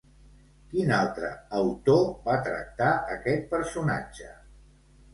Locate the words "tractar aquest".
2.49-3.49